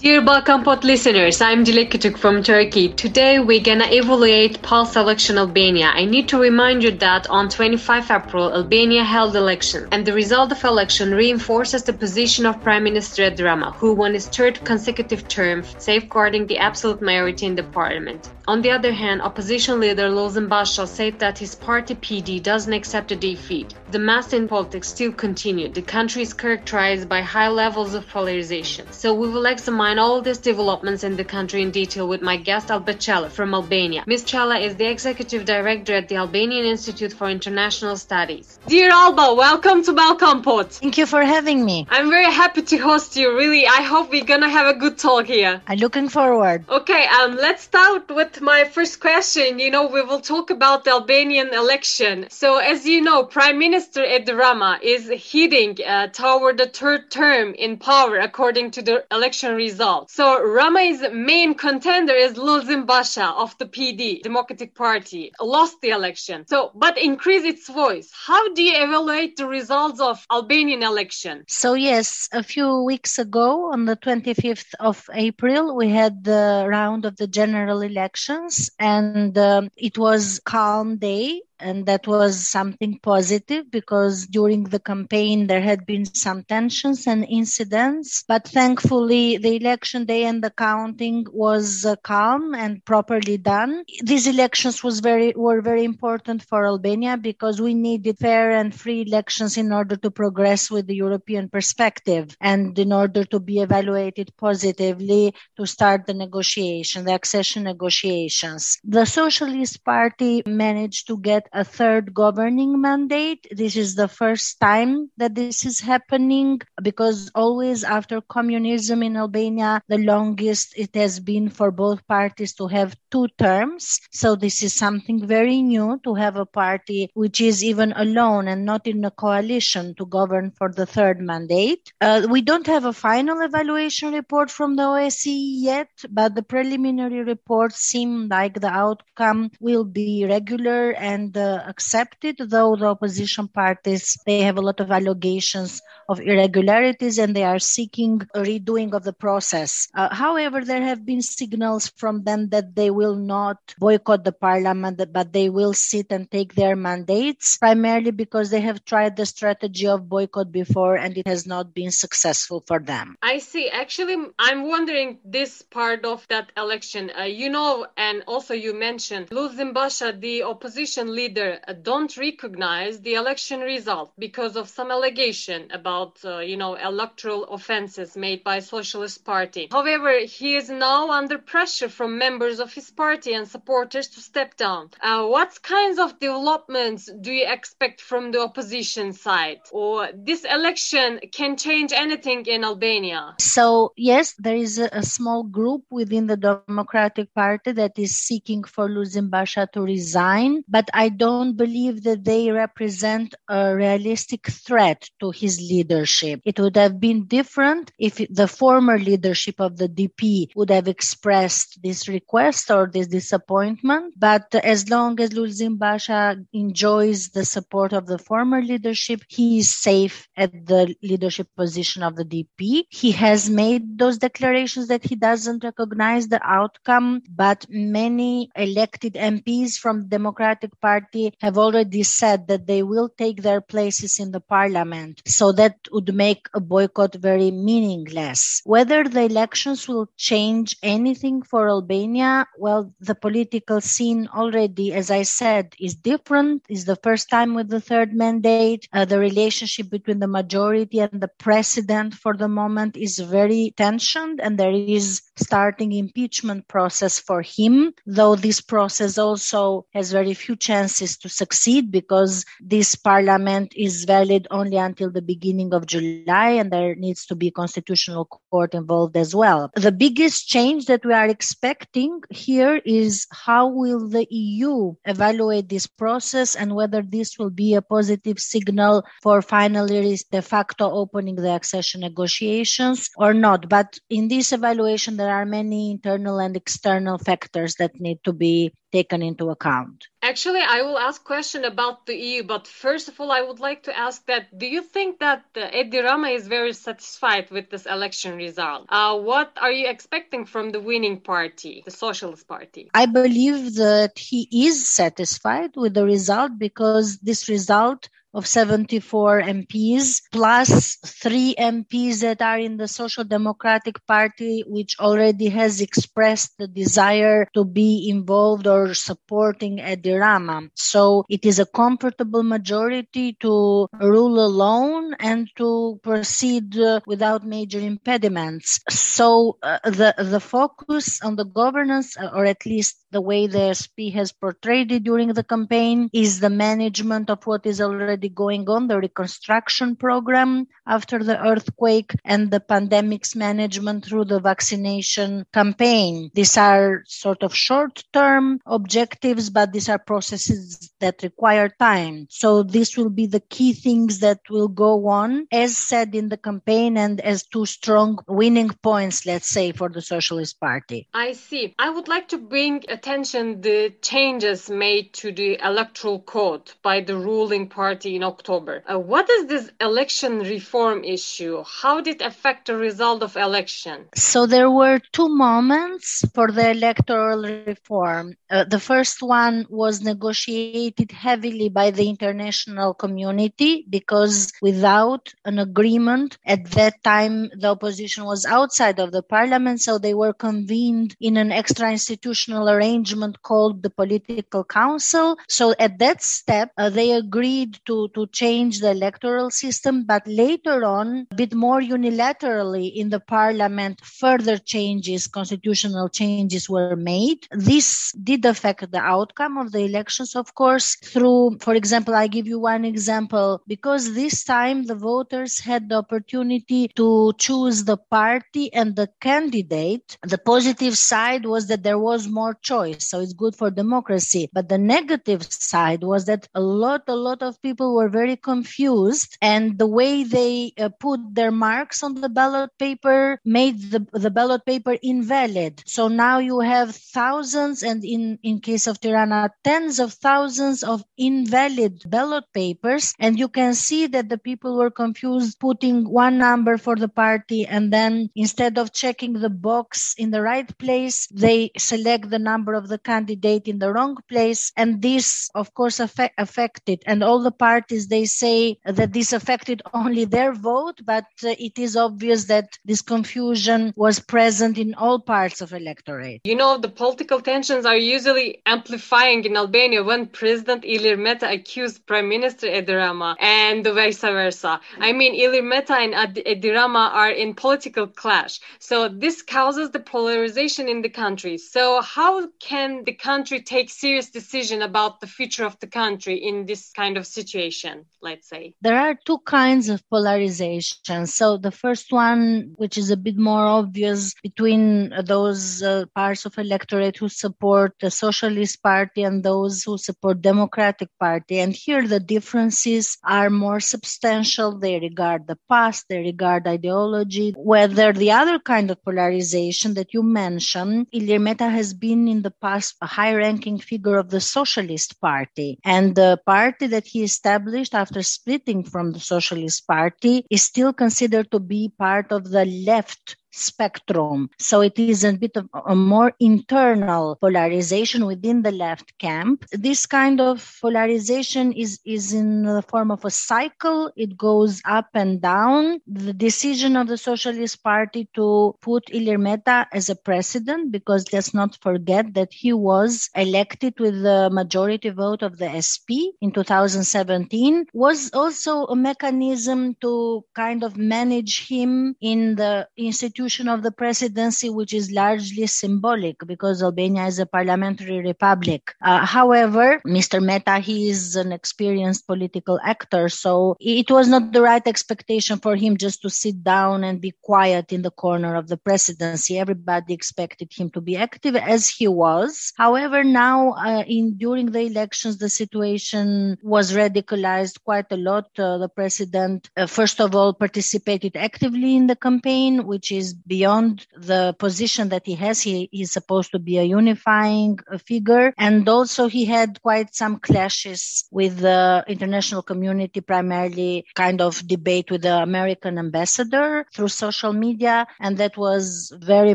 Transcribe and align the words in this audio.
Dear 0.00 0.20
Balkan 0.20 0.62
Pod 0.62 0.84
listeners, 0.84 1.40
I'm 1.40 1.64
Dilek 1.64 1.90
Kütük 1.90 2.16
from 2.16 2.40
Turkey. 2.40 2.90
Today 2.90 3.40
we're 3.40 3.60
gonna 3.60 3.88
evaluate 3.90 4.62
pulse 4.62 4.94
election 4.94 5.38
Albania. 5.38 5.90
I 5.92 6.04
need 6.04 6.28
to 6.28 6.38
remind 6.38 6.84
you 6.84 6.92
that 6.92 7.28
on 7.28 7.48
25 7.48 8.08
April, 8.08 8.54
Albania 8.54 9.02
held 9.02 9.34
election, 9.34 9.88
and 9.90 10.06
the 10.06 10.12
result 10.12 10.52
of 10.52 10.62
election 10.62 11.12
reinforces 11.12 11.82
the 11.82 11.92
position 11.92 12.46
of 12.46 12.62
Prime 12.62 12.84
Minister 12.84 13.24
Edi 13.24 13.42
Rama, 13.42 13.72
who 13.72 13.92
won 13.92 14.14
his 14.14 14.28
third 14.28 14.64
consecutive 14.64 15.26
term, 15.26 15.64
safeguarding 15.78 16.46
the 16.46 16.58
absolute 16.58 17.02
majority 17.02 17.46
in 17.46 17.56
the 17.56 17.64
parliament. 17.64 18.30
On 18.48 18.62
the 18.62 18.70
other 18.70 18.92
hand, 18.92 19.20
opposition 19.20 19.78
leader 19.78 20.08
Lulzim 20.08 20.48
Basha 20.48 20.86
said 20.86 21.18
that 21.18 21.36
his 21.36 21.54
party 21.54 21.94
PD 21.94 22.42
doesn't 22.42 22.72
accept 22.72 23.12
a 23.12 23.16
defeat. 23.16 23.74
The 23.90 23.98
mess 23.98 24.32
in 24.32 24.48
politics 24.48 24.88
still 24.88 25.12
continued. 25.12 25.74
The 25.74 25.82
country 25.82 26.22
is 26.22 26.32
characterized 26.32 27.10
by 27.10 27.20
high 27.20 27.48
levels 27.48 27.92
of 27.92 28.08
polarization. 28.08 28.90
So 28.90 29.12
we 29.12 29.28
will 29.28 29.44
examine 29.44 29.98
all 29.98 30.22
these 30.22 30.38
developments 30.38 31.04
in 31.04 31.16
the 31.16 31.24
country 31.24 31.60
in 31.60 31.72
detail 31.72 32.08
with 32.08 32.22
my 32.22 32.38
guest 32.38 32.70
Alba 32.70 32.98
Cela 32.98 33.28
from 33.28 33.52
Albania. 33.52 34.04
Ms. 34.06 34.22
Cela 34.22 34.58
is 34.58 34.76
the 34.76 34.88
executive 34.90 35.44
director 35.44 35.92
at 35.92 36.08
the 36.08 36.16
Albanian 36.16 36.64
Institute 36.64 37.12
for 37.12 37.28
International 37.28 37.96
Studies. 37.96 38.58
Dear 38.66 38.88
Alba, 38.90 39.34
welcome 39.34 39.84
to 39.84 39.92
Balkan 39.92 40.40
Pod. 40.40 40.72
Thank 40.72 40.96
you 40.96 41.04
for 41.04 41.22
having 41.22 41.66
me. 41.66 41.86
I'm 41.90 42.08
very 42.08 42.32
happy 42.32 42.62
to 42.62 42.78
host 42.78 43.14
you. 43.14 43.36
Really, 43.36 43.66
I 43.66 43.82
hope 43.82 44.08
we're 44.10 44.24
gonna 44.24 44.48
have 44.48 44.74
a 44.74 44.78
good 44.78 44.96
talk 44.96 45.26
here. 45.26 45.60
I'm 45.66 45.78
looking 45.78 46.08
forward. 46.08 46.64
Okay, 46.70 47.04
um, 47.08 47.36
let's 47.36 47.62
start 47.62 48.08
with 48.08 48.37
my 48.40 48.64
first 48.64 49.00
question. 49.00 49.58
You 49.58 49.70
know, 49.70 49.86
we 49.86 50.02
will 50.02 50.20
talk 50.20 50.50
about 50.50 50.84
the 50.84 50.90
Albanian 50.90 51.54
election. 51.54 52.26
So, 52.30 52.58
as 52.58 52.86
you 52.86 53.00
know, 53.00 53.24
Prime 53.24 53.58
Minister 53.58 54.04
Edi 54.04 54.32
Rama 54.32 54.78
is 54.82 55.08
heading 55.08 55.78
uh, 55.86 56.08
toward 56.08 56.58
the 56.58 56.66
third 56.66 57.10
term 57.10 57.54
in 57.54 57.78
power 57.78 58.18
according 58.18 58.72
to 58.72 58.82
the 58.82 59.04
election 59.10 59.54
results. 59.54 60.14
So, 60.14 60.42
Rama's 60.44 61.02
main 61.12 61.54
contender 61.54 62.14
is 62.14 62.34
Lulzim 62.34 62.86
Basha 62.86 63.26
of 63.26 63.56
the 63.58 63.66
PD, 63.66 64.22
Democratic 64.22 64.74
Party, 64.74 65.32
lost 65.40 65.80
the 65.80 65.90
election. 65.90 66.46
So, 66.46 66.70
but 66.74 66.98
increased 66.98 67.46
its 67.46 67.68
voice. 67.68 68.10
How 68.12 68.52
do 68.54 68.62
you 68.62 68.74
evaluate 68.82 69.36
the 69.36 69.46
results 69.46 70.00
of 70.00 70.24
Albanian 70.30 70.82
election? 70.82 71.44
So, 71.48 71.74
yes, 71.74 72.28
a 72.32 72.42
few 72.42 72.82
weeks 72.82 73.18
ago, 73.18 73.72
on 73.72 73.84
the 73.84 73.96
25th 73.96 74.74
of 74.80 75.04
April, 75.12 75.76
we 75.76 75.88
had 75.90 76.24
the 76.24 76.66
round 76.68 77.04
of 77.04 77.16
the 77.16 77.26
general 77.26 77.82
elections 78.28 78.86
and 78.88 79.38
um, 79.38 79.70
it 79.76 79.98
was 79.98 80.40
calm 80.44 80.96
day 80.98 81.47
and 81.60 81.86
that 81.86 82.06
was 82.06 82.48
something 82.48 82.98
positive 83.02 83.70
because 83.70 84.26
during 84.26 84.64
the 84.64 84.80
campaign 84.80 85.46
there 85.46 85.60
had 85.62 85.86
been 85.86 86.04
some 86.04 86.36
tensions 86.42 87.06
and 87.06 87.24
incidents 87.24 88.24
but 88.26 88.46
thankfully 88.46 89.36
the 89.38 89.56
election 89.56 90.04
day 90.04 90.24
and 90.24 90.42
the 90.42 90.50
counting 90.50 91.24
was 91.32 91.84
uh, 91.84 91.96
calm 92.02 92.54
and 92.54 92.84
properly 92.84 93.36
done. 93.36 93.84
These 94.02 94.26
elections 94.26 94.82
was 94.82 95.00
very 95.00 95.32
were 95.36 95.60
very 95.60 95.84
important 95.84 96.42
for 96.42 96.66
albania 96.66 97.16
because 97.16 97.60
we 97.60 97.74
needed 97.74 98.18
fair 98.18 98.50
and 98.52 98.74
free 98.74 99.02
elections 99.02 99.56
in 99.56 99.72
order 99.72 99.96
to 99.96 100.10
progress 100.10 100.70
with 100.70 100.86
the 100.86 100.94
european 100.96 101.48
perspective 101.48 102.36
and 102.40 102.78
in 102.78 102.92
order 102.92 103.24
to 103.24 103.38
be 103.40 103.58
evaluated 103.58 104.30
positively 104.36 105.34
to 105.56 105.66
start 105.66 106.06
the 106.06 106.14
negotiation 106.14 107.04
the 107.04 107.14
accession 107.14 107.64
negotiations. 107.64 108.78
The 108.84 109.04
socialist 109.06 109.84
party 109.84 110.42
managed 110.46 111.06
to 111.08 111.18
get 111.18 111.47
a 111.52 111.64
third 111.64 112.14
governing 112.14 112.80
mandate. 112.80 113.46
This 113.50 113.76
is 113.76 113.94
the 113.94 114.08
first 114.08 114.60
time 114.60 115.10
that 115.16 115.34
this 115.34 115.64
is 115.64 115.80
happening 115.80 116.60
because 116.82 117.30
always 117.34 117.84
after 117.84 118.20
communism 118.20 119.02
in 119.02 119.16
Albania, 119.16 119.82
the 119.88 119.98
longest 119.98 120.74
it 120.76 120.94
has 120.94 121.20
been 121.20 121.48
for 121.48 121.70
both 121.70 122.06
parties 122.06 122.54
to 122.54 122.66
have 122.68 122.96
two 123.10 123.28
terms. 123.38 124.00
So 124.10 124.36
this 124.36 124.62
is 124.62 124.74
something 124.74 125.26
very 125.26 125.62
new 125.62 126.00
to 126.04 126.14
have 126.14 126.36
a 126.36 126.46
party 126.46 127.10
which 127.14 127.40
is 127.40 127.64
even 127.64 127.92
alone 127.92 128.48
and 128.48 128.64
not 128.64 128.86
in 128.86 129.04
a 129.04 129.10
coalition 129.10 129.94
to 129.96 130.06
govern 130.06 130.50
for 130.50 130.70
the 130.72 130.86
third 130.86 131.20
mandate. 131.20 131.92
Uh, 132.00 132.26
we 132.30 132.40
don't 132.42 132.66
have 132.66 132.84
a 132.84 132.92
final 132.92 133.40
evaluation 133.40 134.12
report 134.12 134.50
from 134.50 134.76
the 134.76 134.82
OSCE 134.82 135.62
yet, 135.62 135.88
but 136.10 136.34
the 136.34 136.42
preliminary 136.42 137.22
reports 137.22 137.78
seem 137.78 138.28
like 138.28 138.60
the 138.60 138.68
outcome 138.68 139.50
will 139.60 139.84
be 139.84 140.24
regular 140.28 140.92
and 140.92 141.36
accepted, 141.38 142.36
though 142.38 142.76
the 142.76 142.86
opposition 142.86 143.48
parties, 143.48 144.18
they 144.26 144.42
have 144.42 144.58
a 144.58 144.62
lot 144.62 144.80
of 144.80 144.90
allegations 144.90 145.82
of 146.08 146.20
irregularities 146.20 147.18
and 147.18 147.34
they 147.34 147.44
are 147.44 147.58
seeking 147.58 148.20
a 148.34 148.40
redoing 148.40 148.94
of 148.94 149.04
the 149.04 149.12
process. 149.12 149.88
Uh, 149.94 150.14
however, 150.14 150.64
there 150.64 150.82
have 150.82 151.04
been 151.04 151.22
signals 151.22 151.88
from 151.96 152.24
them 152.24 152.48
that 152.48 152.74
they 152.74 152.90
will 152.90 153.16
not 153.16 153.58
boycott 153.78 154.24
the 154.24 154.32
parliament, 154.32 155.00
but 155.12 155.32
they 155.32 155.48
will 155.48 155.74
sit 155.74 156.06
and 156.10 156.30
take 156.30 156.54
their 156.54 156.76
mandates, 156.76 157.56
primarily 157.58 158.10
because 158.10 158.50
they 158.50 158.60
have 158.60 158.84
tried 158.84 159.16
the 159.16 159.26
strategy 159.26 159.86
of 159.86 160.08
boycott 160.08 160.50
before 160.50 160.96
and 160.96 161.16
it 161.18 161.26
has 161.26 161.46
not 161.46 161.74
been 161.74 161.90
successful 161.90 162.64
for 162.66 162.78
them. 162.78 163.16
I 163.22 163.38
see. 163.38 163.68
Actually, 163.68 164.16
I'm 164.38 164.68
wondering 164.68 165.18
this 165.24 165.62
part 165.62 166.04
of 166.04 166.26
that 166.28 166.50
election. 166.56 167.10
Uh, 167.18 167.22
you 167.24 167.50
know, 167.50 167.86
and 167.96 168.22
also 168.26 168.54
you 168.54 168.74
mentioned 168.74 169.28
Lulzim 169.28 169.74
Basha, 169.74 170.16
the 170.18 170.42
opposition 170.44 171.14
leader, 171.14 171.27
uh, 171.36 171.72
don't 171.82 172.16
recognize 172.16 173.00
the 173.00 173.14
election 173.14 173.60
result 173.60 174.12
because 174.18 174.56
of 174.56 174.68
some 174.68 174.90
allegation 174.90 175.70
about 175.72 176.24
uh, 176.24 176.38
you 176.38 176.56
know, 176.56 176.74
electoral 176.74 177.44
offenses 177.44 178.16
made 178.16 178.44
by 178.44 178.60
Socialist 178.60 179.24
Party. 179.24 179.68
However, 179.70 180.18
he 180.20 180.56
is 180.56 180.70
now 180.70 181.10
under 181.10 181.38
pressure 181.38 181.88
from 181.88 182.18
members 182.18 182.60
of 182.60 182.72
his 182.72 182.90
party 182.90 183.34
and 183.34 183.46
supporters 183.48 184.08
to 184.08 184.20
step 184.20 184.56
down. 184.56 184.90
Uh, 185.00 185.26
what 185.26 185.60
kinds 185.62 185.98
of 185.98 186.18
developments 186.18 187.10
do 187.20 187.32
you 187.32 187.46
expect 187.46 188.00
from 188.00 188.32
the 188.32 188.40
opposition 188.40 189.12
side? 189.12 189.60
Or 189.72 190.08
this 190.14 190.44
election 190.44 191.20
can 191.32 191.56
change 191.56 191.92
anything 191.92 192.46
in 192.46 192.64
Albania? 192.64 193.34
So, 193.38 193.92
yes, 193.96 194.34
there 194.38 194.56
is 194.56 194.78
a, 194.78 194.88
a 194.92 195.02
small 195.02 195.42
group 195.42 195.84
within 195.90 196.26
the 196.26 196.36
Democratic 196.36 197.34
Party 197.34 197.72
that 197.72 197.98
is 197.98 198.18
seeking 198.18 198.64
for 198.64 198.88
Lulzim 198.88 199.30
Basha 199.30 199.68
to 199.72 199.80
resign, 199.82 200.64
but 200.68 200.88
I 200.94 201.08
don't 201.18 201.56
believe 201.56 202.04
that 202.04 202.24
they 202.24 202.50
represent 202.50 203.34
a 203.48 203.74
realistic 203.74 204.46
threat 204.48 205.10
to 205.20 205.30
his 205.30 205.60
leadership. 205.60 206.40
It 206.44 206.58
would 206.58 206.76
have 206.76 207.00
been 207.00 207.26
different 207.26 207.90
if 207.98 208.16
the 208.30 208.48
former 208.48 208.98
leadership 208.98 209.60
of 209.60 209.76
the 209.76 209.88
DP 209.88 210.50
would 210.54 210.70
have 210.70 210.88
expressed 210.88 211.80
this 211.82 212.08
request 212.08 212.70
or 212.70 212.88
this 212.92 213.08
disappointment. 213.08 214.14
But 214.16 214.54
as 214.54 214.88
long 214.88 215.20
as 215.20 215.30
Lulzim 215.30 215.78
Basha 215.78 216.36
enjoys 216.52 217.30
the 217.30 217.44
support 217.44 217.92
of 217.92 218.06
the 218.06 218.18
former 218.18 218.62
leadership, 218.62 219.22
he 219.28 219.58
is 219.58 219.74
safe 219.74 220.28
at 220.36 220.52
the 220.66 220.94
leadership 221.02 221.48
position 221.56 222.02
of 222.02 222.16
the 222.16 222.24
DP. 222.24 222.84
He 222.90 223.10
has 223.12 223.50
made 223.50 223.98
those 223.98 224.18
declarations 224.18 224.88
that 224.88 225.04
he 225.04 225.16
doesn't 225.16 225.64
recognize 225.64 226.28
the 226.28 226.40
outcome, 226.44 227.22
but 227.28 227.66
many 227.68 228.50
elected 228.54 229.14
MPs 229.14 229.78
from 229.78 230.02
the 230.02 230.08
Democratic 230.08 230.78
Party 230.80 230.97
have 231.40 231.58
already 231.58 232.02
said 232.02 232.48
that 232.48 232.66
they 232.66 232.82
will 232.82 233.08
take 233.08 233.42
their 233.42 233.60
places 233.60 234.18
in 234.18 234.32
the 234.32 234.40
parliament. 234.40 235.22
So 235.26 235.52
that 235.52 235.76
would 235.92 236.14
make 236.14 236.48
a 236.54 236.60
boycott 236.60 237.14
very 237.14 237.50
meaningless. 237.50 238.62
Whether 238.64 239.04
the 239.04 239.22
elections 239.22 239.86
will 239.88 240.08
change 240.16 240.76
anything 240.82 241.42
for 241.42 241.68
Albania, 241.68 242.46
well, 242.58 242.92
the 243.00 243.14
political 243.14 243.80
scene 243.80 244.28
already, 244.34 244.92
as 244.92 245.10
I 245.10 245.22
said, 245.22 245.74
is 245.78 245.94
different. 245.94 246.64
Is 246.68 246.84
the 246.84 246.96
first 246.96 247.28
time 247.30 247.54
with 247.54 247.68
the 247.68 247.80
third 247.80 248.12
mandate. 248.14 248.88
Uh, 248.92 249.04
the 249.04 249.18
relationship 249.18 249.90
between 249.90 250.18
the 250.18 250.26
majority 250.26 250.98
and 251.00 251.20
the 251.20 251.30
president 251.38 252.14
for 252.14 252.36
the 252.36 252.48
moment 252.48 252.96
is 252.96 253.18
very 253.18 253.72
tensioned, 253.76 254.40
and 254.40 254.58
there 254.58 254.72
is 254.72 255.22
starting 255.36 255.92
impeachment 255.92 256.66
process 256.68 257.18
for 257.18 257.42
him. 257.42 257.92
Though 258.06 258.36
this 258.36 258.60
process 258.60 259.18
also 259.18 259.86
has 259.94 260.12
very 260.12 260.34
few 260.34 260.56
chances 260.56 260.87
to 260.88 261.28
succeed 261.28 261.90
because 261.90 262.44
this 262.60 262.94
parliament 262.94 263.72
is 263.76 264.04
valid 264.04 264.46
only 264.50 264.76
until 264.76 265.10
the 265.10 265.22
beginning 265.22 265.38
beginning 265.38 265.74
of 265.74 265.86
July, 265.86 266.50
and 266.50 266.70
there 266.70 266.94
needs 266.94 267.26
to 267.26 267.34
be 267.34 267.50
constitutional 267.50 268.26
court 268.50 268.74
involved 268.74 269.16
as 269.16 269.34
well. 269.34 269.70
The 269.74 269.92
biggest 269.92 270.48
change 270.48 270.86
that 270.86 271.04
we 271.04 271.12
are 271.14 271.28
expecting 271.28 272.20
here 272.30 272.80
is 272.84 273.26
how 273.30 273.68
will 273.68 274.08
the 274.08 274.26
EU 274.30 274.94
evaluate 275.04 275.68
this 275.68 275.86
process 275.86 276.54
and 276.54 276.74
whether 276.74 277.02
this 277.02 277.38
will 277.38 277.50
be 277.50 277.74
a 277.74 277.82
positive 277.82 278.38
signal 278.38 279.04
for 279.22 279.42
finally 279.42 280.18
de 280.30 280.42
facto 280.42 280.90
opening 280.90 281.36
the 281.36 281.54
accession 281.54 282.00
negotiations 282.00 283.10
or 283.16 283.34
not. 283.34 283.68
But 283.68 283.98
in 284.10 284.28
this 284.28 284.52
evaluation, 284.52 285.16
there 285.16 285.34
are 285.34 285.46
many 285.46 285.90
internal 285.90 286.38
and 286.38 286.56
external 286.56 287.18
factors 287.18 287.76
that 287.76 288.00
need 288.00 288.18
to 288.24 288.32
be 288.32 288.72
taken 288.92 289.22
into 289.22 289.50
account. 289.50 290.08
Actually, 290.22 290.60
I 290.60 290.82
will 290.82 290.98
ask 290.98 291.22
question 291.22 291.64
about 291.64 292.06
the 292.06 292.16
EU, 292.16 292.42
but 292.42 292.66
first 292.66 293.08
of 293.08 293.20
all, 293.20 293.30
I 293.30 293.42
would 293.42 293.60
like 293.60 293.84
to 293.84 293.96
ask 293.96 294.24
that: 294.26 294.58
Do 294.58 294.66
you 294.66 294.82
think 294.82 295.20
that 295.20 295.44
Edi 295.56 296.00
Rama 296.00 296.28
is 296.28 296.48
very 296.48 296.72
satisfied 296.72 297.50
with 297.50 297.70
this 297.70 297.86
election 297.86 298.36
result? 298.36 298.86
Uh, 298.88 299.18
what 299.18 299.52
are 299.56 299.72
you 299.72 299.88
expecting 299.88 300.44
from 300.44 300.70
the 300.70 300.80
winning 300.80 301.20
party, 301.20 301.82
the 301.84 301.90
Socialist 301.90 302.48
Party? 302.48 302.90
I 302.94 303.06
believe 303.06 303.74
that 303.76 304.18
he 304.18 304.48
is 304.66 304.88
satisfied 304.88 305.76
with 305.76 305.94
the 305.94 306.04
result 306.04 306.58
because 306.58 307.18
this 307.18 307.48
result 307.48 308.08
of 308.34 308.46
74 308.46 309.42
MPs, 309.42 310.22
plus 310.30 310.96
three 311.04 311.54
MPs 311.58 312.20
that 312.20 312.42
are 312.42 312.58
in 312.58 312.76
the 312.76 312.88
Social 312.88 313.24
Democratic 313.24 314.04
Party, 314.06 314.64
which 314.66 314.98
already 315.00 315.48
has 315.48 315.80
expressed 315.80 316.52
the 316.58 316.68
desire 316.68 317.48
to 317.54 317.64
be 317.64 318.08
involved 318.08 318.66
or 318.66 318.94
supporting 318.94 319.78
Edi 319.78 320.12
Rama. 320.12 320.68
So 320.74 321.24
it 321.28 321.46
is 321.46 321.58
a 321.58 321.66
comfortable 321.66 322.42
majority 322.42 323.34
to 323.40 323.88
rule 324.00 324.44
alone 324.44 325.14
and 325.20 325.48
to 325.56 325.98
proceed 326.02 326.78
uh, 326.78 327.00
without 327.06 327.44
major 327.44 327.80
impediments. 327.80 328.80
So 328.88 329.58
uh, 329.62 329.78
the, 329.84 330.14
the 330.18 330.40
focus 330.40 331.22
on 331.22 331.36
the 331.36 331.44
governance, 331.44 332.16
uh, 332.16 332.30
or 332.34 332.44
at 332.44 332.66
least 332.66 333.04
the 333.10 333.20
way 333.20 333.46
the 333.46 333.72
SP 333.72 334.12
has 334.12 334.32
portrayed 334.32 334.92
it 334.92 335.04
during 335.04 335.28
the 335.28 335.44
campaign, 335.44 336.10
is 336.12 336.40
the 336.40 336.50
management 336.50 337.30
of 337.30 337.46
what 337.46 337.64
is 337.64 337.80
already 337.80 338.17
already 338.18 338.28
going 338.28 338.68
on, 338.68 338.88
the 338.88 338.98
reconstruction 338.98 339.96
program 339.96 340.66
after 340.86 341.22
the 341.22 341.38
earthquake 341.38 342.12
and 342.24 342.50
the 342.50 342.60
pandemics 342.60 343.36
management 343.36 344.04
through 344.04 344.24
the 344.24 344.40
vaccination 344.40 345.46
campaign. 345.52 346.30
These 346.34 346.56
are 346.56 347.04
sort 347.06 347.42
of 347.42 347.54
short 347.54 348.02
term 348.12 348.60
objectives, 348.66 349.50
but 349.50 349.72
these 349.72 349.88
are 349.88 349.98
processes 349.98 350.90
that 351.00 351.22
require 351.22 351.68
time. 351.78 352.26
So 352.30 352.62
this 352.62 352.96
will 352.96 353.10
be 353.10 353.26
the 353.26 353.40
key 353.40 353.72
things 353.72 354.20
that 354.20 354.40
will 354.50 354.68
go 354.68 355.08
on 355.08 355.46
as 355.52 355.76
said 355.76 356.14
in 356.14 356.28
the 356.28 356.36
campaign 356.36 356.96
and 356.96 357.20
as 357.20 357.44
two 357.44 357.66
strong 357.66 358.18
winning 358.26 358.70
points, 358.82 359.26
let's 359.26 359.48
say, 359.48 359.72
for 359.72 359.88
the 359.88 360.02
Socialist 360.02 360.58
Party. 360.58 361.06
I 361.14 361.32
see. 361.32 361.74
I 361.78 361.90
would 361.90 362.08
like 362.08 362.28
to 362.28 362.38
bring 362.38 362.84
attention 362.88 363.60
the 363.60 363.94
changes 364.02 364.68
made 364.68 365.12
to 365.14 365.32
the 365.32 365.58
electoral 365.62 366.20
code 366.20 366.72
by 366.82 367.00
the 367.00 367.16
ruling 367.16 367.68
party 367.68 368.07
in 368.16 368.22
October. 368.22 368.82
Uh, 368.86 368.98
what 368.98 369.28
is 369.30 369.46
this 369.46 369.70
election 369.80 370.40
reform 370.40 371.04
issue? 371.04 371.64
How 371.66 372.00
did 372.00 372.18
it 372.18 372.26
affect 372.26 372.66
the 372.66 372.76
result 372.76 373.22
of 373.22 373.36
election? 373.36 374.06
So 374.14 374.46
there 374.46 374.70
were 374.70 375.00
two 375.12 375.28
moments 375.28 376.24
for 376.34 376.50
the 376.50 376.70
electoral 376.70 377.42
reform. 377.42 378.34
Uh, 378.50 378.64
the 378.64 378.80
first 378.80 379.22
one 379.22 379.66
was 379.68 380.00
negotiated 380.00 381.12
heavily 381.12 381.68
by 381.68 381.90
the 381.90 382.08
international 382.08 382.94
community 382.94 383.84
because 383.88 384.52
without 384.62 385.32
an 385.44 385.58
agreement 385.58 386.38
at 386.46 386.64
that 386.72 387.02
time 387.04 387.50
the 387.58 387.68
opposition 387.68 388.24
was 388.24 388.44
outside 388.46 388.98
of 388.98 389.12
the 389.12 389.22
parliament 389.22 389.80
so 389.80 389.98
they 389.98 390.14
were 390.14 390.32
convened 390.32 391.14
in 391.20 391.36
an 391.36 391.52
extra 391.52 391.90
institutional 391.90 392.68
arrangement 392.68 393.42
called 393.42 393.82
the 393.82 393.90
political 393.90 394.64
council 394.64 395.36
so 395.48 395.74
at 395.78 395.98
that 395.98 396.22
step 396.22 396.70
uh, 396.78 396.88
they 396.88 397.12
agreed 397.12 397.78
to 397.84 397.97
to, 398.06 398.26
change 398.28 398.78
the 398.80 398.90
electoral 398.90 399.50
system, 399.50 400.04
but 400.04 400.22
later 400.26 400.84
on, 400.84 401.26
a 401.30 401.34
bit 401.34 401.54
more 401.54 401.80
unilaterally 401.80 402.94
in 402.94 403.08
the 403.08 403.18
parliament, 403.18 404.00
further 404.04 404.58
changes, 404.58 405.26
constitutional 405.26 406.08
changes 406.08 406.68
were 406.68 406.94
made. 406.94 407.46
This 407.50 408.12
did 408.12 408.44
affect 408.44 408.92
the 408.92 409.00
outcome 409.00 409.56
of 409.56 409.72
the 409.72 409.80
elections, 409.80 410.36
of 410.36 410.54
course, 410.54 410.96
through, 411.02 411.56
for 411.60 411.74
example, 411.74 412.14
I 412.14 412.28
give 412.28 412.46
you 412.46 412.60
one 412.60 412.84
example, 412.84 413.62
because 413.66 414.14
this 414.14 414.44
time 414.44 414.84
the 414.84 414.94
voters 414.94 415.58
had 415.58 415.88
the 415.88 415.96
opportunity 415.96 416.88
to 416.96 417.32
choose 417.38 417.84
the 417.84 417.96
party 417.96 418.72
and 418.72 418.94
the 418.94 419.08
candidate. 419.20 420.18
The 420.22 420.38
positive 420.38 420.96
side 420.96 421.46
was 421.46 421.66
that 421.68 421.82
there 421.82 421.98
was 421.98 422.28
more 422.28 422.54
choice, 422.62 423.08
so 423.08 423.20
it's 423.20 423.32
good 423.32 423.56
for 423.56 423.70
democracy. 423.70 424.48
But 424.52 424.68
the 424.68 424.78
negative 424.78 425.42
side 425.50 426.02
was 426.02 426.26
that 426.26 426.46
a 426.54 426.60
lot, 426.60 427.02
a 427.08 427.16
lot 427.16 427.42
of 427.42 427.60
people 427.88 427.96
were 427.96 428.08
very 428.10 428.36
confused 428.36 429.38
and 429.40 429.78
the 429.78 429.86
way 429.86 430.24
they 430.24 430.72
uh, 430.78 430.90
put 431.00 431.20
their 431.34 431.50
marks 431.50 432.02
on 432.02 432.14
the 432.14 432.28
ballot 432.28 432.70
paper 432.78 433.38
made 433.44 433.80
the, 433.90 434.04
the 434.12 434.30
ballot 434.30 434.64
paper 434.66 434.96
invalid. 435.02 435.82
So 435.86 436.08
now 436.08 436.38
you 436.38 436.60
have 436.60 436.94
thousands 436.94 437.82
and 437.82 438.04
in, 438.04 438.38
in 438.42 438.60
case 438.60 438.86
of 438.86 439.00
Tirana, 439.00 439.50
tens 439.64 439.98
of 440.00 440.12
thousands 440.12 440.82
of 440.82 441.02
invalid 441.16 442.02
ballot 442.10 442.44
papers. 442.52 443.14
And 443.18 443.38
you 443.38 443.48
can 443.48 443.74
see 443.74 444.06
that 444.08 444.28
the 444.28 444.38
people 444.38 444.76
were 444.76 444.90
confused 444.90 445.58
putting 445.58 446.10
one 446.10 446.36
number 446.38 446.76
for 446.76 446.96
the 446.96 447.08
party 447.08 447.66
and 447.66 447.92
then 447.92 448.28
instead 448.34 448.76
of 448.76 448.92
checking 448.92 449.34
the 449.34 449.50
box 449.50 450.14
in 450.18 450.30
the 450.30 450.42
right 450.42 450.68
place, 450.78 451.26
they 451.32 451.70
select 451.78 452.28
the 452.28 452.38
number 452.38 452.74
of 452.74 452.88
the 452.88 452.98
candidate 452.98 453.66
in 453.66 453.78
the 453.78 453.92
wrong 453.92 454.16
place. 454.28 454.72
And 454.76 455.00
this, 455.00 455.48
of 455.54 455.72
course, 455.74 456.00
affect, 456.00 456.34
affected 456.38 457.02
and 457.06 457.22
all 457.22 457.40
the 457.40 457.50
parties 457.50 457.77
parties, 457.78 458.08
they 458.08 458.24
say 458.24 458.78
that 458.84 459.12
this 459.12 459.32
affected 459.32 459.82
only 459.94 460.24
their 460.24 460.52
vote, 460.52 460.98
but 461.04 461.26
uh, 461.44 461.54
it 461.66 461.78
is 461.78 461.96
obvious 461.96 462.44
that 462.44 462.78
this 462.84 463.02
confusion 463.02 463.92
was 463.96 464.18
present 464.18 464.78
in 464.78 464.94
all 464.94 465.18
parts 465.20 465.60
of 465.60 465.72
electorate. 465.72 466.40
You 466.44 466.56
know, 466.56 466.78
the 466.78 466.88
political 467.02 467.40
tensions 467.40 467.84
are 467.86 467.96
usually 468.16 468.62
amplifying 468.66 469.44
in 469.44 469.56
Albania 469.56 470.02
when 470.02 470.26
President 470.26 470.82
Ilir 470.82 471.18
Meta 471.26 471.48
accused 471.58 472.04
Prime 472.06 472.28
Minister 472.28 472.66
Edi 472.66 472.92
Rama 472.92 473.36
and 473.40 473.84
vice 473.84 474.20
versa. 474.20 474.80
I 474.98 475.12
mean, 475.12 475.32
Ilir 475.44 475.66
Meta 475.72 475.94
and 475.94 476.38
Edi 476.52 476.70
Rama 476.70 477.04
are 477.22 477.30
in 477.30 477.54
political 477.54 478.06
clash. 478.08 478.60
So 478.80 479.08
this 479.08 479.42
causes 479.42 479.90
the 479.90 480.00
polarization 480.00 480.88
in 480.88 481.02
the 481.02 481.14
country. 481.24 481.58
So 481.58 482.00
how 482.00 482.48
can 482.70 483.04
the 483.04 483.16
country 483.30 483.60
take 483.62 483.88
serious 483.90 484.30
decision 484.30 484.82
about 484.82 485.20
the 485.20 485.30
future 485.38 485.64
of 485.64 485.78
the 485.78 485.86
country 485.86 486.36
in 486.48 486.66
this 486.66 486.90
kind 487.00 487.16
of 487.16 487.24
situation? 487.26 487.67
Polarization, 487.68 488.06
let's 488.22 488.48
say? 488.48 488.74
There 488.80 488.98
are 488.98 489.16
two 489.24 489.38
kinds 489.44 489.88
of 489.88 490.02
polarization. 490.08 491.26
So 491.26 491.56
the 491.56 491.70
first 491.70 492.12
one, 492.12 492.72
which 492.76 492.98
is 492.98 493.10
a 493.10 493.16
bit 493.16 493.36
more 493.36 493.64
obvious 493.64 494.34
between 494.42 495.12
those 495.24 495.82
uh, 495.82 496.04
parts 496.14 496.46
of 496.46 496.58
electorate 496.58 497.16
who 497.16 497.28
support 497.28 497.94
the 498.00 498.10
Socialist 498.10 498.82
Party 498.82 499.22
and 499.22 499.42
those 499.42 499.82
who 499.84 499.98
support 499.98 500.40
Democratic 500.40 501.08
Party. 501.20 501.58
And 501.60 501.74
here 501.74 502.06
the 502.06 502.20
differences 502.20 503.18
are 503.24 503.50
more 503.50 503.80
substantial. 503.80 504.78
They 504.78 504.98
regard 504.98 505.46
the 505.46 505.58
past, 505.68 506.06
they 506.08 506.18
regard 506.18 506.66
ideology. 506.66 507.54
Whether 507.56 508.12
the 508.12 508.32
other 508.32 508.58
kind 508.58 508.90
of 508.90 509.02
polarization 509.04 509.94
that 509.94 510.14
you 510.14 510.22
mentioned, 510.22 511.06
Ilir 511.14 511.40
Meta 511.40 511.68
has 511.68 511.94
been 511.94 512.28
in 512.28 512.42
the 512.42 512.54
past 512.62 512.96
a 513.00 513.06
high-ranking 513.06 513.78
figure 513.78 514.18
of 514.18 514.30
the 514.30 514.40
Socialist 514.40 515.20
Party. 515.20 515.78
And 515.84 516.14
the 516.14 516.38
party 516.46 516.86
that 516.88 517.06
he 517.06 517.22
established 517.22 517.57
established 517.58 517.94
after 517.94 518.22
splitting 518.22 518.84
from 518.84 519.12
the 519.12 519.20
Socialist 519.20 519.86
Party 519.86 520.44
is 520.50 520.62
still 520.62 520.92
considered 520.92 521.50
to 521.50 521.58
be 521.58 521.92
part 521.98 522.30
of 522.32 522.50
the 522.50 522.64
left 522.64 523.36
spectrum. 523.50 524.50
So 524.58 524.80
it 524.80 524.98
is 524.98 525.24
a 525.24 525.32
bit 525.32 525.56
of 525.56 525.68
a 525.86 525.94
more 525.94 526.32
internal 526.40 527.36
polarization 527.36 528.26
within 528.26 528.62
the 528.62 528.72
left 528.72 529.18
camp. 529.18 529.64
This 529.72 530.06
kind 530.06 530.40
of 530.40 530.78
polarization 530.80 531.72
is, 531.72 532.00
is 532.04 532.32
in 532.32 532.62
the 532.62 532.82
form 532.82 533.10
of 533.10 533.24
a 533.24 533.30
cycle. 533.30 534.12
It 534.16 534.36
goes 534.36 534.82
up 534.84 535.08
and 535.14 535.40
down. 535.40 536.00
The 536.06 536.32
decision 536.32 536.96
of 536.96 537.08
the 537.08 537.18
Socialist 537.18 537.82
Party 537.82 538.28
to 538.34 538.76
put 538.80 539.06
Ilir 539.06 539.40
Meta 539.40 539.86
as 539.92 540.08
a 540.08 540.16
president, 540.16 540.92
because 540.92 541.32
let's 541.32 541.54
not 541.54 541.76
forget 541.80 542.34
that 542.34 542.52
he 542.52 542.72
was 542.72 543.30
elected 543.34 543.98
with 543.98 544.22
the 544.22 544.50
majority 544.52 545.10
vote 545.10 545.42
of 545.42 545.58
the 545.58 545.80
SP 545.80 546.36
in 546.40 546.52
2017, 546.52 547.86
was 547.92 548.30
also 548.32 548.84
a 548.86 548.96
mechanism 548.96 549.94
to 550.00 550.44
kind 550.54 550.82
of 550.82 550.96
manage 550.96 551.66
him 551.66 552.14
in 552.20 552.56
the 552.56 552.88
institution 552.96 553.37
institution 553.38 553.68
of 553.68 553.82
the 553.84 553.92
presidency, 553.92 554.68
which 554.68 554.92
is 554.92 555.12
largely 555.12 555.66
symbolic 555.66 556.36
because 556.46 556.82
Albania 556.82 557.26
is 557.26 557.38
a 557.38 557.46
parliamentary 557.46 558.18
republic. 558.20 558.94
Uh, 559.00 559.24
however, 559.24 560.00
Mr. 560.04 560.42
Meta, 560.42 560.80
he 560.80 561.08
is 561.08 561.36
an 561.36 561.52
experienced 561.52 562.26
political 562.26 562.80
actor, 562.82 563.28
so 563.28 563.76
it 563.78 564.10
was 564.10 564.26
not 564.26 564.52
the 564.52 564.60
right 564.60 564.86
expectation 564.86 565.58
for 565.58 565.76
him 565.76 565.96
just 565.96 566.20
to 566.22 566.28
sit 566.28 566.64
down 566.64 567.04
and 567.04 567.20
be 567.20 567.32
quiet 567.42 567.92
in 567.92 568.02
the 568.02 568.10
corner 568.10 568.56
of 568.56 568.66
the 568.66 568.76
presidency. 568.76 569.56
Everybody 569.56 570.14
expected 570.14 570.72
him 570.72 570.90
to 570.90 571.00
be 571.00 571.16
active 571.16 571.54
as 571.54 571.88
he 571.88 572.08
was. 572.08 572.72
However, 572.76 573.22
now 573.22 573.74
uh, 573.74 574.02
in 574.08 574.36
during 574.36 574.72
the 574.72 574.80
elections, 574.80 575.38
the 575.38 575.48
situation 575.48 576.58
was 576.62 576.92
radicalized 576.92 577.84
quite 577.84 578.10
a 578.10 578.16
lot. 578.16 578.46
Uh, 578.58 578.78
the 578.78 578.88
president, 578.88 579.70
uh, 579.76 579.86
first 579.86 580.20
of 580.20 580.34
all, 580.34 580.52
participated 580.52 581.36
actively 581.36 581.94
in 581.94 582.08
the 582.08 582.16
campaign, 582.16 582.84
which 582.84 583.12
is 583.12 583.27
is 583.28 583.34
beyond 583.34 584.06
the 584.16 584.54
position 584.58 585.10
that 585.10 585.26
he 585.26 585.34
has. 585.34 585.60
He 585.60 585.88
is 585.92 586.12
supposed 586.12 586.50
to 586.52 586.58
be 586.58 586.78
a 586.78 586.84
unifying 586.84 587.78
figure. 588.04 588.52
And 588.58 588.88
also 588.88 589.28
he 589.28 589.44
had 589.44 589.80
quite 589.82 590.14
some 590.14 590.38
clashes 590.38 591.24
with 591.30 591.58
the 591.58 592.04
international 592.08 592.62
community, 592.62 593.20
primarily 593.20 594.06
kind 594.14 594.40
of 594.40 594.66
debate 594.66 595.10
with 595.10 595.22
the 595.22 595.36
American 595.36 595.98
ambassador 595.98 596.86
through 596.94 597.08
social 597.08 597.52
media. 597.52 598.06
And 598.20 598.38
that 598.38 598.56
was 598.56 599.12
very 599.16 599.54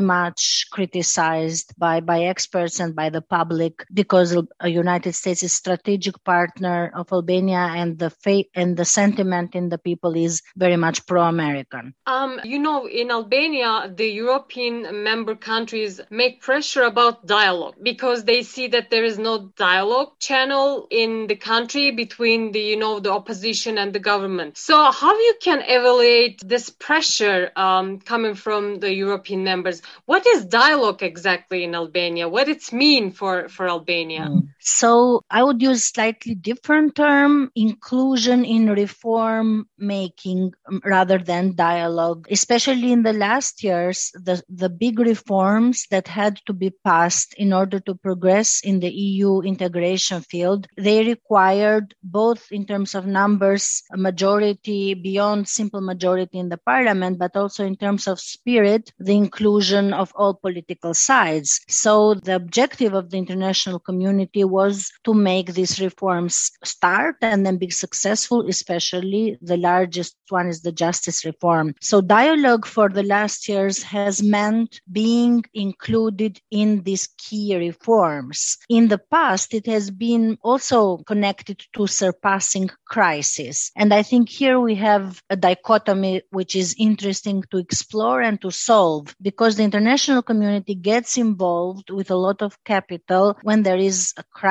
much 0.00 0.66
criticized 0.70 1.74
by, 1.76 2.00
by 2.00 2.24
experts 2.24 2.80
and 2.80 2.94
by 2.94 3.10
the 3.10 3.22
public 3.22 3.84
because 3.92 4.30
the 4.30 4.70
United 4.84 5.14
States 5.14 5.42
is 5.42 5.52
strategic 5.52 6.22
partner 6.24 6.92
of 6.94 7.12
Albania 7.12 7.64
and 7.80 7.98
the 7.98 8.10
faith 8.10 8.46
and 8.54 8.76
the 8.76 8.84
sentiment 8.84 9.54
in 9.54 9.68
the 9.68 9.78
people 9.78 10.14
is 10.16 10.42
very 10.56 10.76
much 10.76 11.06
pro-American. 11.06 11.94
Um, 12.06 12.40
you 12.44 12.58
know, 12.58 12.86
in 12.86 13.10
Albania, 13.10 13.63
the 14.00 14.10
European 14.24 15.04
member 15.04 15.34
countries 15.34 16.00
make 16.10 16.40
pressure 16.40 16.82
about 16.82 17.26
dialogue 17.26 17.74
because 17.82 18.24
they 18.24 18.42
see 18.42 18.68
that 18.68 18.90
there 18.90 19.04
is 19.04 19.18
no 19.18 19.34
dialogue 19.56 20.12
channel 20.18 20.86
in 20.90 21.26
the 21.26 21.36
country 21.36 21.90
between 21.90 22.52
the, 22.52 22.60
you 22.60 22.76
know, 22.76 23.00
the 23.00 23.12
opposition 23.12 23.78
and 23.78 23.92
the 23.92 23.98
government. 24.12 24.56
So 24.56 24.90
how 24.90 25.14
you 25.18 25.34
can 25.40 25.60
evaluate 25.62 26.40
this 26.44 26.70
pressure 26.70 27.50
um, 27.56 28.00
coming 28.00 28.34
from 28.34 28.80
the 28.80 28.92
European 28.92 29.44
members? 29.44 29.82
What 30.06 30.26
is 30.26 30.44
dialogue 30.44 31.02
exactly 31.02 31.64
in 31.64 31.74
Albania? 31.74 32.28
What 32.28 32.48
it's 32.48 32.72
mean 32.72 33.10
for, 33.10 33.48
for 33.48 33.68
Albania? 33.68 34.26
Mm. 34.30 34.53
So 34.64 35.22
I 35.30 35.42
would 35.42 35.60
use 35.60 35.84
slightly 35.84 36.34
different 36.34 36.96
term, 36.96 37.50
inclusion 37.54 38.46
in 38.46 38.70
reform 38.70 39.68
making 39.76 40.54
um, 40.66 40.80
rather 40.84 41.18
than 41.18 41.54
dialogue. 41.54 42.26
Especially 42.30 42.90
in 42.90 43.02
the 43.02 43.12
last 43.12 43.62
years, 43.62 44.10
the, 44.14 44.42
the 44.48 44.70
big 44.70 44.98
reforms 44.98 45.86
that 45.90 46.08
had 46.08 46.40
to 46.46 46.54
be 46.54 46.70
passed 46.82 47.34
in 47.34 47.52
order 47.52 47.78
to 47.80 47.94
progress 47.94 48.62
in 48.64 48.80
the 48.80 48.90
EU 48.90 49.42
integration 49.42 50.22
field, 50.22 50.66
they 50.78 51.04
required 51.04 51.94
both 52.02 52.50
in 52.50 52.64
terms 52.64 52.94
of 52.94 53.06
numbers, 53.06 53.82
a 53.92 53.98
majority 53.98 54.94
beyond 54.94 55.46
simple 55.46 55.82
majority 55.82 56.38
in 56.38 56.48
the 56.48 56.56
parliament, 56.56 57.18
but 57.18 57.36
also 57.36 57.66
in 57.66 57.76
terms 57.76 58.08
of 58.08 58.18
spirit, 58.18 58.92
the 58.98 59.14
inclusion 59.14 59.92
of 59.92 60.10
all 60.14 60.32
political 60.32 60.94
sides. 60.94 61.60
So 61.68 62.14
the 62.14 62.36
objective 62.36 62.94
of 62.94 63.10
the 63.10 63.18
international 63.18 63.78
community 63.78 64.42
was 64.58 64.74
to 65.06 65.12
make 65.30 65.48
these 65.52 65.80
reforms 65.80 66.34
start 66.64 67.16
and 67.20 67.44
then 67.44 67.56
be 67.58 67.70
successful, 67.70 68.38
especially 68.48 69.36
the 69.42 69.56
largest 69.56 70.16
one 70.28 70.48
is 70.48 70.62
the 70.62 70.72
justice 70.84 71.24
reform. 71.24 71.74
So 71.80 72.00
dialogue 72.00 72.66
for 72.66 72.88
the 72.88 73.02
last 73.02 73.48
years 73.48 73.82
has 73.82 74.22
meant 74.22 74.80
being 74.90 75.44
included 75.66 76.40
in 76.50 76.68
these 76.82 77.08
key 77.24 77.56
reforms. 77.56 78.38
In 78.68 78.88
the 78.88 79.02
past, 79.16 79.54
it 79.54 79.66
has 79.66 79.90
been 79.90 80.38
also 80.42 80.98
connected 80.98 81.58
to 81.74 81.86
surpassing 81.86 82.70
crisis. 82.86 83.70
And 83.76 83.92
I 83.92 84.02
think 84.02 84.28
here 84.28 84.58
we 84.60 84.74
have 84.76 85.20
a 85.30 85.36
dichotomy 85.36 86.22
which 86.30 86.54
is 86.54 86.76
interesting 86.78 87.44
to 87.50 87.58
explore 87.58 88.20
and 88.20 88.40
to 88.42 88.50
solve 88.50 89.14
because 89.20 89.56
the 89.56 89.64
international 89.64 90.22
community 90.22 90.74
gets 90.74 91.16
involved 91.16 91.90
with 91.90 92.10
a 92.10 92.16
lot 92.26 92.42
of 92.42 92.62
capital 92.64 93.36
when 93.42 93.62
there 93.62 93.82
is 93.90 94.12
a 94.16 94.22
crisis, 94.22 94.43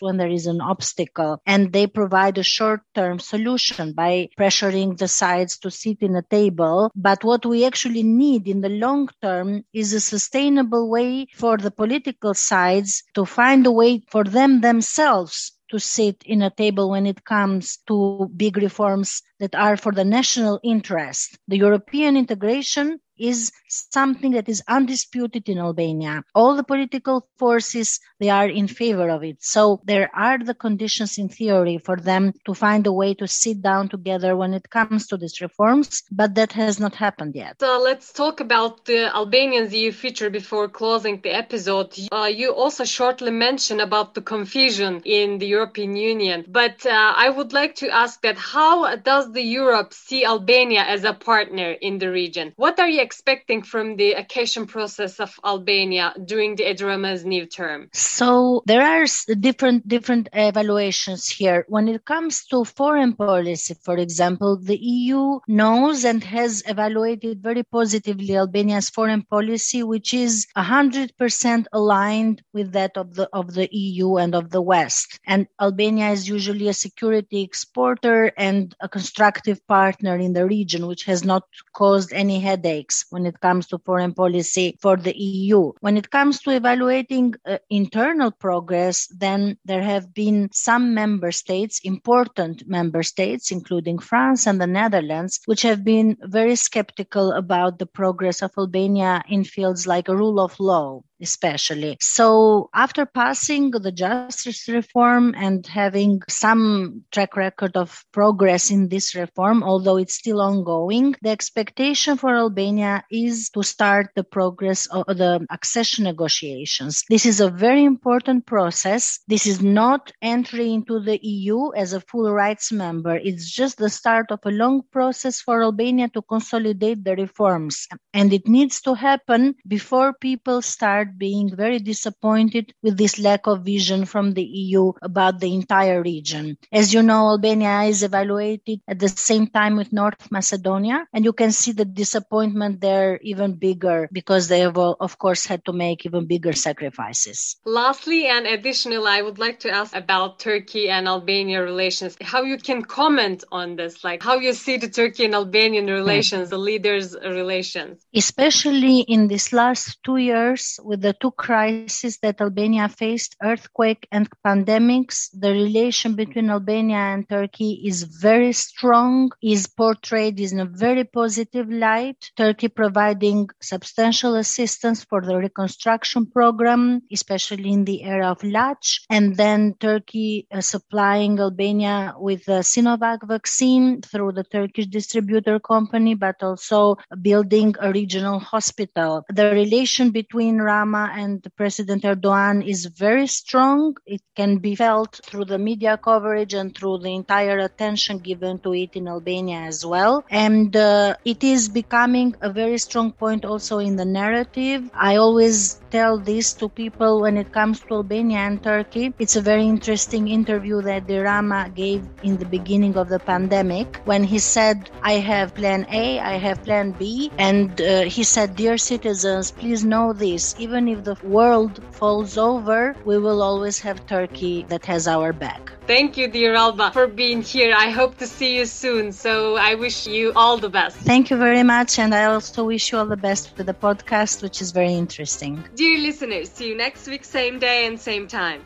when 0.00 0.16
there 0.18 0.28
is 0.28 0.46
an 0.46 0.60
obstacle, 0.60 1.40
and 1.46 1.72
they 1.72 1.86
provide 1.86 2.36
a 2.36 2.42
short 2.42 2.82
term 2.94 3.18
solution 3.18 3.92
by 3.92 4.28
pressuring 4.38 4.98
the 4.98 5.08
sides 5.08 5.58
to 5.58 5.70
sit 5.70 5.98
in 6.02 6.14
a 6.16 6.22
table. 6.22 6.90
But 6.94 7.24
what 7.24 7.46
we 7.46 7.64
actually 7.64 8.02
need 8.02 8.46
in 8.46 8.60
the 8.60 8.68
long 8.68 9.08
term 9.22 9.64
is 9.72 9.92
a 9.92 10.00
sustainable 10.00 10.90
way 10.90 11.26
for 11.34 11.56
the 11.56 11.70
political 11.70 12.34
sides 12.34 13.04
to 13.14 13.24
find 13.24 13.66
a 13.66 13.72
way 13.72 14.02
for 14.10 14.24
them 14.24 14.60
themselves 14.60 15.52
to 15.70 15.78
sit 15.78 16.22
in 16.24 16.42
a 16.42 16.50
table 16.50 16.90
when 16.90 17.06
it 17.06 17.24
comes 17.24 17.78
to 17.86 18.30
big 18.36 18.56
reforms 18.56 19.22
that 19.38 19.54
are 19.54 19.76
for 19.76 19.92
the 19.92 20.04
national 20.04 20.60
interest. 20.64 21.38
The 21.48 21.58
European 21.58 22.16
integration 22.16 23.00
is 23.18 23.52
something 23.68 24.32
that 24.32 24.48
is 24.48 24.62
undisputed 24.68 25.48
in 25.48 25.58
Albania. 25.58 26.22
All 26.34 26.56
the 26.56 26.64
political 26.64 27.26
forces, 27.38 28.00
they 28.20 28.30
are 28.30 28.48
in 28.48 28.68
favor 28.68 29.08
of 29.08 29.22
it. 29.22 29.36
So 29.40 29.80
there 29.84 30.10
are 30.14 30.38
the 30.38 30.54
conditions 30.54 31.18
in 31.18 31.28
theory 31.28 31.78
for 31.78 31.96
them 31.96 32.32
to 32.46 32.54
find 32.54 32.86
a 32.86 32.92
way 32.92 33.14
to 33.14 33.26
sit 33.26 33.62
down 33.62 33.88
together 33.88 34.36
when 34.36 34.54
it 34.54 34.70
comes 34.70 35.06
to 35.08 35.16
these 35.16 35.40
reforms, 35.40 36.02
but 36.10 36.34
that 36.34 36.52
has 36.52 36.80
not 36.80 36.94
happened 36.94 37.34
yet. 37.34 37.56
So 37.60 37.80
let's 37.82 38.12
talk 38.12 38.40
about 38.40 38.84
the 38.84 39.14
Albanian 39.14 39.70
EU 39.70 39.92
future 39.92 40.30
before 40.30 40.68
closing 40.68 41.20
the 41.20 41.30
episode. 41.30 41.94
Uh, 42.12 42.24
you 42.24 42.50
also 42.50 42.84
shortly 42.84 43.30
mentioned 43.30 43.80
about 43.80 44.14
the 44.14 44.22
confusion 44.22 45.02
in 45.04 45.38
the 45.38 45.46
European 45.46 45.96
Union, 45.96 46.44
but 46.48 46.84
uh, 46.86 47.12
I 47.16 47.28
would 47.30 47.52
like 47.52 47.74
to 47.76 47.88
ask 47.90 48.22
that 48.22 48.38
how 48.38 48.96
does 48.96 49.32
the 49.32 49.42
Europe 49.42 49.92
see 49.92 50.24
Albania 50.24 50.82
as 50.82 51.04
a 51.04 51.12
partner 51.12 51.72
in 51.72 51.98
the 51.98 52.10
region? 52.10 52.52
What 52.56 52.78
are 52.80 52.88
you 52.88 53.00
expecting 53.00 53.57
from 53.62 53.96
the 53.96 54.12
accession 54.12 54.66
process 54.66 55.20
of 55.20 55.38
Albania 55.44 56.14
during 56.24 56.56
the 56.56 56.68
Edi 56.70 56.84
Rama's 56.84 57.24
new 57.24 57.46
term? 57.46 57.88
So 57.92 58.62
there 58.66 58.82
are 58.82 59.06
different 59.40 59.88
different 59.88 60.28
evaluations 60.32 61.28
here. 61.28 61.64
When 61.68 61.88
it 61.88 62.04
comes 62.04 62.44
to 62.46 62.64
foreign 62.64 63.14
policy, 63.14 63.74
for 63.82 63.96
example, 63.96 64.58
the 64.58 64.76
EU 64.76 65.40
knows 65.48 66.04
and 66.04 66.22
has 66.24 66.62
evaluated 66.66 67.42
very 67.42 67.62
positively 67.64 68.36
Albania's 68.36 68.90
foreign 68.90 69.22
policy, 69.22 69.82
which 69.82 70.14
is 70.14 70.46
100% 70.56 71.66
aligned 71.72 72.42
with 72.52 72.72
that 72.72 72.96
of 72.96 73.14
the 73.14 73.28
of 73.32 73.54
the 73.54 73.68
EU 73.72 74.16
and 74.16 74.34
of 74.34 74.50
the 74.50 74.62
West. 74.62 75.18
And 75.26 75.46
Albania 75.60 76.10
is 76.10 76.28
usually 76.28 76.68
a 76.68 76.74
security 76.74 77.42
exporter 77.42 78.32
and 78.36 78.74
a 78.80 78.88
constructive 78.88 79.66
partner 79.66 80.16
in 80.16 80.32
the 80.32 80.46
region, 80.46 80.86
which 80.86 81.04
has 81.04 81.24
not 81.24 81.44
caused 81.74 82.12
any 82.12 82.40
headaches 82.40 83.06
when 83.10 83.26
it 83.26 83.40
comes 83.40 83.47
to 83.68 83.78
foreign 83.78 84.14
policy 84.14 84.76
for 84.80 84.96
the 84.96 85.16
EU. 85.16 85.72
When 85.80 85.96
it 85.96 86.10
comes 86.10 86.40
to 86.42 86.50
evaluating 86.50 87.34
uh, 87.46 87.58
internal 87.70 88.30
progress, 88.30 89.06
then 89.08 89.58
there 89.64 89.82
have 89.82 90.12
been 90.14 90.50
some 90.52 90.94
member 90.94 91.32
states, 91.32 91.80
important 91.84 92.68
member 92.68 93.02
states, 93.02 93.50
including 93.50 93.98
France 93.98 94.46
and 94.46 94.60
the 94.60 94.66
Netherlands, 94.66 95.40
which 95.46 95.62
have 95.62 95.82
been 95.82 96.16
very 96.22 96.56
skeptical 96.56 97.32
about 97.32 97.78
the 97.78 97.86
progress 97.86 98.42
of 98.42 98.52
Albania 98.58 99.22
in 99.28 99.44
fields 99.44 99.86
like 99.86 100.08
rule 100.08 100.40
of 100.40 100.58
law 100.60 101.02
especially. 101.20 101.96
So 102.00 102.70
after 102.74 103.06
passing 103.06 103.70
the 103.70 103.92
justice 103.92 104.68
reform 104.68 105.34
and 105.36 105.66
having 105.66 106.20
some 106.28 107.04
track 107.12 107.36
record 107.36 107.76
of 107.76 108.04
progress 108.12 108.70
in 108.70 108.88
this 108.88 109.14
reform, 109.14 109.62
although 109.62 109.96
it's 109.96 110.14
still 110.14 110.40
ongoing, 110.40 111.14
the 111.22 111.30
expectation 111.30 112.16
for 112.16 112.34
Albania 112.36 113.04
is 113.10 113.50
to 113.50 113.62
start 113.62 114.10
the 114.14 114.24
progress 114.24 114.86
of 114.86 115.06
the 115.06 115.46
accession 115.50 116.04
negotiations. 116.04 117.04
This 117.08 117.26
is 117.26 117.40
a 117.40 117.50
very 117.50 117.84
important 117.84 118.46
process. 118.46 119.20
This 119.28 119.46
is 119.46 119.60
not 119.60 120.12
entry 120.22 120.72
into 120.72 121.00
the 121.00 121.18
EU 121.22 121.72
as 121.72 121.92
a 121.92 122.00
full 122.00 122.32
rights 122.32 122.72
member. 122.72 123.16
It's 123.16 123.50
just 123.50 123.78
the 123.78 123.90
start 123.90 124.26
of 124.30 124.40
a 124.44 124.50
long 124.50 124.82
process 124.92 125.40
for 125.40 125.62
Albania 125.62 126.08
to 126.10 126.22
consolidate 126.22 127.04
the 127.04 127.16
reforms. 127.16 127.86
And 128.12 128.32
it 128.32 128.48
needs 128.48 128.80
to 128.82 128.94
happen 128.94 129.54
before 129.66 130.12
people 130.12 130.62
start 130.62 131.07
start 131.08 131.18
being 131.18 131.54
very 131.54 131.78
disappointed 131.78 132.72
with 132.82 132.96
this 132.96 133.18
lack 133.18 133.46
of 133.46 133.64
vision 133.64 134.04
from 134.04 134.32
the 134.32 134.42
EU 134.42 134.92
about 135.02 135.40
the 135.40 135.54
entire 135.54 136.02
region. 136.02 136.56
As 136.72 136.92
you 136.92 137.02
know, 137.02 137.30
Albania 137.30 137.82
is 137.82 138.02
evaluated 138.02 138.80
at 138.88 138.98
the 138.98 139.08
same 139.08 139.46
time 139.46 139.76
with 139.76 139.92
North 139.92 140.30
Macedonia, 140.30 141.06
and 141.12 141.24
you 141.24 141.32
can 141.32 141.52
see 141.52 141.72
the 141.72 141.84
disappointment 141.84 142.80
there 142.80 143.18
even 143.22 143.54
bigger 143.54 144.08
because 144.12 144.48
they 144.48 144.60
have, 144.60 144.76
of 144.78 145.18
course, 145.18 145.46
had 145.46 145.64
to 145.64 145.72
make 145.72 146.04
even 146.06 146.26
bigger 146.26 146.52
sacrifices. 146.52 147.56
Lastly, 147.64 148.26
and 148.26 148.46
additionally, 148.46 149.08
I 149.08 149.22
would 149.22 149.38
like 149.38 149.60
to 149.60 149.70
ask 149.70 149.94
about 149.94 150.38
Turkey 150.38 150.88
and 150.88 151.08
Albania 151.08 151.62
relations. 151.62 152.16
How 152.20 152.42
you 152.42 152.58
can 152.58 152.82
comment 152.82 153.44
on 153.50 153.76
this, 153.76 154.04
like 154.04 154.22
how 154.22 154.38
you 154.38 154.52
see 154.52 154.76
the 154.76 154.88
Turkey 154.88 155.24
and 155.24 155.34
Albanian 155.34 155.88
hmm. 155.88 155.94
relations, 155.94 156.50
the 156.50 156.58
leaders' 156.58 157.14
relations, 157.14 158.04
especially 158.14 159.00
in 159.00 159.28
these 159.28 159.52
last 159.52 159.98
two 160.04 160.16
years 160.16 160.80
with 160.82 160.97
with 160.98 161.02
the 161.02 161.16
two 161.20 161.30
crises 161.32 162.18
that 162.22 162.40
Albania 162.40 162.88
faced, 162.88 163.36
earthquake 163.42 164.06
and 164.10 164.28
pandemics, 164.44 165.28
the 165.32 165.52
relation 165.52 166.14
between 166.14 166.50
Albania 166.50 166.96
and 166.96 167.28
Turkey 167.28 167.82
is 167.84 168.02
very 168.02 168.52
strong, 168.52 169.30
is 169.42 169.66
portrayed 169.66 170.40
in 170.40 170.60
a 170.60 170.64
very 170.64 171.04
positive 171.04 171.68
light. 171.70 172.30
Turkey 172.36 172.68
providing 172.68 173.48
substantial 173.60 174.34
assistance 174.34 175.04
for 175.04 175.20
the 175.20 175.36
reconstruction 175.36 176.26
program, 176.26 177.02
especially 177.12 177.70
in 177.70 177.84
the 177.84 178.02
area 178.02 178.28
of 178.28 178.40
Laç, 178.42 179.00
and 179.10 179.36
then 179.36 179.74
Turkey 179.78 180.46
uh, 180.50 180.60
supplying 180.60 181.38
Albania 181.38 182.14
with 182.18 182.44
the 182.46 182.62
Sinovac 182.62 183.18
vaccine 183.26 184.02
through 184.02 184.32
the 184.32 184.44
Turkish 184.44 184.86
distributor 184.86 185.60
company, 185.60 186.14
but 186.14 186.42
also 186.42 186.96
building 187.22 187.74
a 187.80 187.92
regional 187.92 188.38
hospital. 188.38 189.24
The 189.28 189.50
relation 189.52 190.10
between 190.10 190.58
Rama 190.88 191.12
and 191.14 191.46
President 191.56 192.02
Erdogan 192.02 192.66
is 192.66 192.86
very 192.86 193.26
strong. 193.26 193.94
It 194.06 194.22
can 194.34 194.58
be 194.58 194.74
felt 194.74 195.20
through 195.24 195.44
the 195.44 195.58
media 195.58 195.98
coverage 195.98 196.54
and 196.54 196.74
through 196.74 196.98
the 196.98 197.14
entire 197.14 197.58
attention 197.58 198.18
given 198.18 198.58
to 198.60 198.72
it 198.74 198.96
in 198.96 199.08
Albania 199.08 199.60
as 199.60 199.84
well. 199.84 200.24
And 200.30 200.74
uh, 200.76 201.16
it 201.24 201.44
is 201.44 201.68
becoming 201.68 202.34
a 202.40 202.50
very 202.50 202.78
strong 202.78 203.12
point 203.12 203.44
also 203.44 203.78
in 203.78 203.96
the 203.96 204.04
narrative. 204.06 204.90
I 204.94 205.16
always 205.16 205.80
tell 205.90 206.18
this 206.18 206.54
to 206.54 206.68
people 206.68 207.20
when 207.20 207.36
it 207.36 207.52
comes 207.52 207.80
to 207.80 207.94
Albania 207.94 208.38
and 208.38 208.62
Turkey. 208.62 209.12
It's 209.18 209.36
a 209.36 209.42
very 209.42 209.66
interesting 209.66 210.28
interview 210.28 210.80
that 210.82 211.06
the 211.06 211.18
Rama 211.18 211.70
gave 211.74 212.08
in 212.22 212.36
the 212.38 212.44
beginning 212.46 212.96
of 212.96 213.08
the 213.08 213.18
pandemic 213.18 214.00
when 214.04 214.24
he 214.24 214.38
said, 214.38 214.90
I 215.02 215.14
have 215.14 215.54
plan 215.54 215.86
A, 215.90 216.18
I 216.20 216.38
have 216.38 216.62
plan 216.64 216.92
B. 216.92 217.30
And 217.38 217.80
uh, 217.80 218.02
he 218.02 218.22
said, 218.24 218.56
Dear 218.56 218.78
citizens, 218.78 219.50
please 219.50 219.84
know 219.84 220.12
this. 220.12 220.54
Even 220.78 220.96
if 220.96 221.02
the 221.02 221.16
world 221.26 221.82
falls 221.90 222.38
over, 222.38 222.94
we 223.04 223.18
will 223.18 223.42
always 223.42 223.80
have 223.80 224.06
Turkey 224.06 224.64
that 224.68 224.84
has 224.86 225.08
our 225.08 225.32
back. 225.32 225.72
Thank 225.88 226.16
you, 226.16 226.28
dear 226.28 226.54
Alba, 226.54 226.92
for 226.92 227.08
being 227.08 227.42
here. 227.42 227.74
I 227.76 227.90
hope 227.90 228.16
to 228.18 228.28
see 228.28 228.54
you 228.56 228.64
soon. 228.64 229.10
So 229.10 229.56
I 229.56 229.74
wish 229.74 230.06
you 230.06 230.32
all 230.36 230.56
the 230.56 230.68
best. 230.68 230.96
Thank 230.98 231.30
you 231.30 231.36
very 231.36 231.64
much. 231.64 231.98
And 231.98 232.14
I 232.14 232.26
also 232.26 232.62
wish 232.62 232.92
you 232.92 232.98
all 232.98 233.06
the 233.06 233.16
best 233.16 233.58
with 233.58 233.66
the 233.66 233.74
podcast, 233.74 234.40
which 234.40 234.62
is 234.62 234.70
very 234.70 234.94
interesting. 234.94 235.64
Dear 235.74 235.98
listeners, 235.98 236.48
see 236.48 236.68
you 236.68 236.76
next 236.76 237.08
week, 237.08 237.24
same 237.24 237.58
day 237.58 237.86
and 237.86 237.98
same 237.98 238.28
time. 238.28 238.62